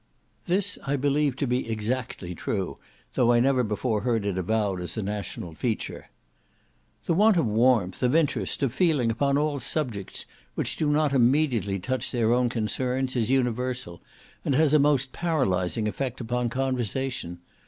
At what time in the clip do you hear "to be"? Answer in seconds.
1.35-1.69